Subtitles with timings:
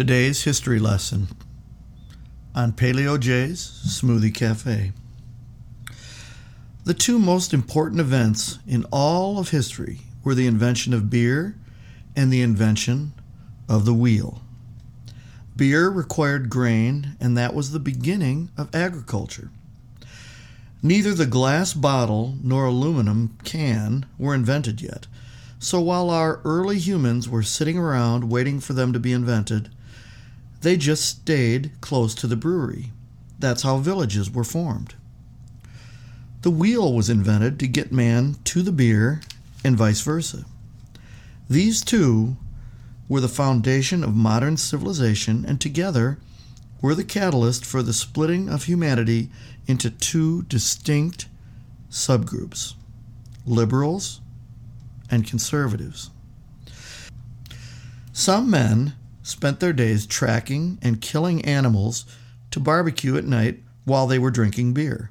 [0.00, 1.28] Today's history lesson
[2.54, 4.92] on Paleo J's Smoothie Cafe.
[6.84, 11.54] The two most important events in all of history were the invention of beer
[12.16, 13.12] and the invention
[13.68, 14.40] of the wheel.
[15.54, 19.50] Beer required grain, and that was the beginning of agriculture.
[20.82, 25.06] Neither the glass bottle nor aluminum can were invented yet.
[25.58, 29.68] So while our early humans were sitting around waiting for them to be invented,
[30.60, 32.92] they just stayed close to the brewery.
[33.38, 34.94] That's how villages were formed.
[36.42, 39.20] The wheel was invented to get man to the beer
[39.64, 40.44] and vice versa.
[41.48, 42.36] These two
[43.08, 46.18] were the foundation of modern civilization and together
[46.80, 49.30] were the catalyst for the splitting of humanity
[49.66, 51.26] into two distinct
[51.90, 52.74] subgroups
[53.46, 54.20] liberals
[55.10, 56.10] and conservatives.
[58.12, 58.94] Some men
[59.30, 62.04] spent their days tracking and killing animals
[62.50, 65.10] to barbecue at night while they were drinking beer.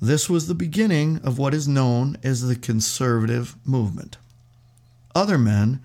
[0.00, 4.18] This was the beginning of what is known as the conservative movement.
[5.14, 5.80] Other men,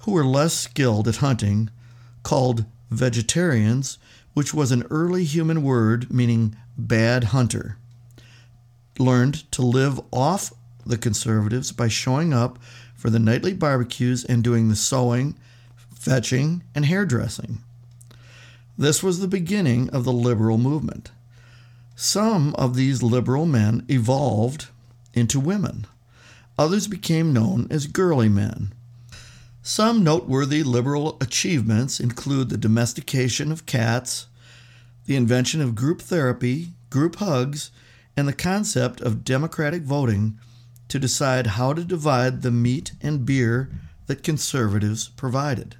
[0.00, 1.70] who were less skilled at hunting,
[2.22, 3.98] called vegetarians,
[4.34, 7.76] which was an early human word meaning bad hunter,
[8.98, 10.52] learned to live off
[10.84, 12.58] the conservatives by showing up
[12.94, 15.36] for the nightly barbecues and doing the sewing,
[16.02, 17.60] fetching, and hairdressing.
[18.76, 21.12] This was the beginning of the liberal movement.
[21.94, 24.66] Some of these liberal men evolved
[25.14, 25.86] into women.
[26.58, 28.72] Others became known as girly men.
[29.62, 34.26] Some noteworthy liberal achievements include the domestication of cats,
[35.06, 37.70] the invention of group therapy, group hugs,
[38.16, 40.36] and the concept of democratic voting
[40.88, 43.70] to decide how to divide the meat and beer
[44.06, 45.76] that conservatives provided.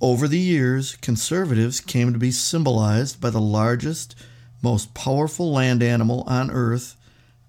[0.00, 4.14] Over the years, conservatives came to be symbolized by the largest,
[4.60, 6.96] most powerful land animal on earth,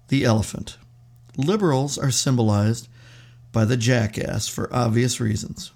[0.08, 0.78] the elephant.
[1.36, 2.88] Liberals are symbolized
[3.52, 5.72] by the jackass for obvious reasons.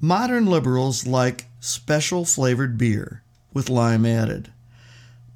[0.00, 4.50] Modern liberals like special flavored beer with lime added,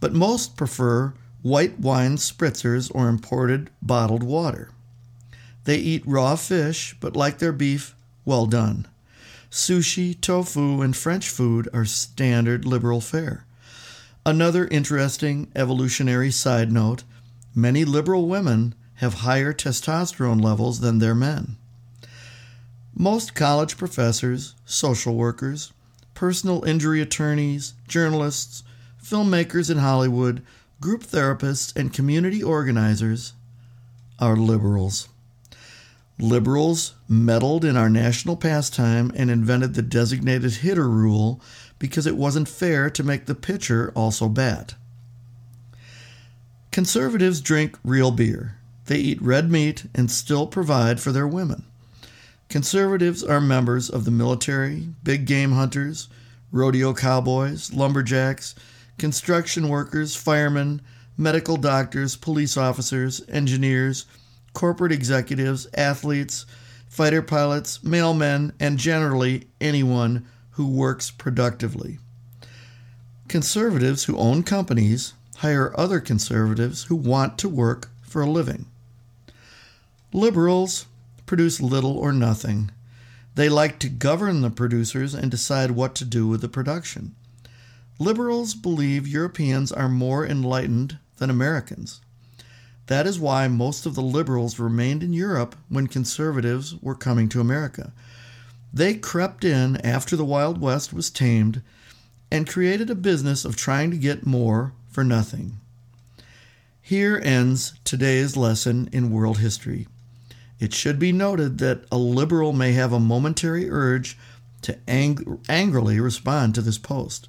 [0.00, 4.70] but most prefer white wine spritzers or imported bottled water.
[5.64, 7.94] They eat raw fish but like their beef
[8.25, 8.87] well done.
[9.54, 13.47] Sushi, tofu, and French food are standard liberal fare.
[14.26, 17.04] Another interesting evolutionary side note
[17.54, 21.56] many liberal women have higher testosterone levels than their men.
[22.97, 25.72] Most college professors, social workers,
[26.14, 28.64] personal injury attorneys, journalists,
[29.00, 30.43] filmmakers in Hollywood,
[30.81, 33.34] group therapists, and community organizers
[34.19, 35.09] are liberals.
[36.19, 41.41] Liberals meddled in our national pastime and invented the designated hitter rule
[41.78, 44.75] because it wasn't fair to make the pitcher also bat.
[46.70, 48.58] Conservatives drink real beer.
[48.86, 51.64] They eat red meat and still provide for their women.
[52.48, 56.08] Conservatives are members of the military, big game hunters,
[56.52, 58.54] rodeo cowboys, lumberjacks,
[58.98, 60.81] construction workers, firemen,
[61.16, 64.06] medical doctors, police officers, engineers,
[64.54, 66.47] corporate executives, athletes,
[66.88, 71.98] fighter pilots, mailmen, and generally anyone who works productively.
[73.28, 78.66] Conservatives who own companies hire other conservatives who want to work for a living.
[80.12, 80.87] Liberals
[81.26, 82.70] produce little or nothing.
[83.34, 87.16] They like to govern the producers and decide what to do with the production.
[87.98, 92.00] Liberals believe Europeans are more enlightened than Americans.
[92.86, 97.40] That is why most of the liberals remained in Europe when conservatives were coming to
[97.40, 97.92] America.
[98.72, 101.62] They crept in after the Wild West was tamed
[102.30, 105.60] and created a business of trying to get more for nothing.
[106.82, 109.86] Here ends today's lesson in world history.
[110.58, 114.18] It should be noted that a liberal may have a momentary urge
[114.62, 117.28] to ang- angrily respond to this post.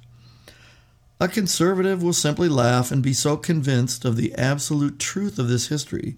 [1.18, 5.68] A conservative will simply laugh and be so convinced of the absolute truth of this
[5.68, 6.16] history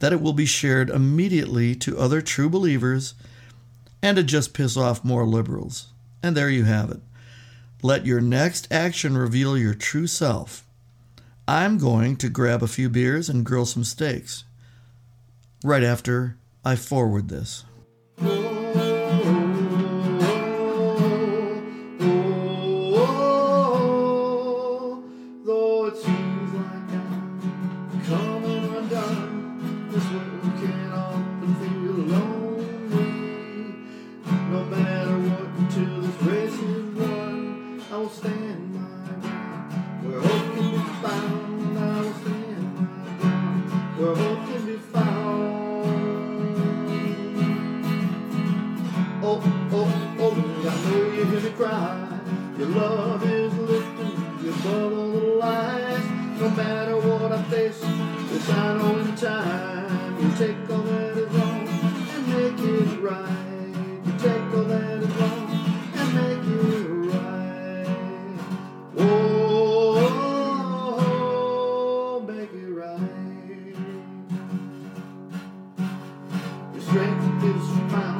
[0.00, 3.14] that it will be shared immediately to other true believers
[4.02, 5.88] and to just piss off more liberals.
[6.22, 7.00] And there you have it.
[7.80, 10.64] Let your next action reveal your true self.
[11.46, 14.44] I'm going to grab a few beers and grill some steaks
[15.62, 17.64] right after I forward this.
[52.56, 56.04] Your love is lifting above all the lies.
[56.40, 60.22] No matter what I face, this I know in time.
[60.22, 63.72] You take all that is wrong and make it right.
[64.06, 65.50] You take all that is wrong
[65.94, 67.88] and make it right.
[68.98, 70.14] Oh,
[72.28, 73.76] make it right.
[76.72, 78.13] Your strength is found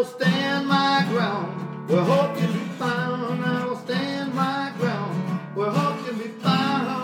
[0.00, 1.52] will stand my ground
[1.86, 3.44] where hope can be found.
[3.44, 5.14] I will stand my ground
[5.54, 6.96] where hope can be found.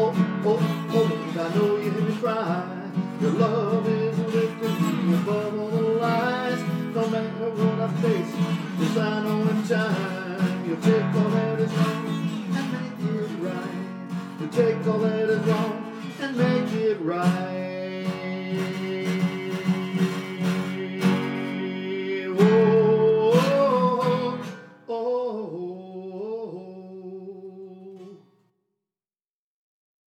[0.00, 0.14] Oh,
[0.46, 2.90] oh, oh, I know you hear me cry.
[3.20, 6.60] Your love is lifting me above all the lies.
[6.94, 8.34] No matter what I face,
[8.80, 12.06] yes, I know in time you'll take all that is wrong
[12.56, 14.40] and make it right.
[14.40, 15.92] You take all that is wrong
[16.22, 17.63] and make it right.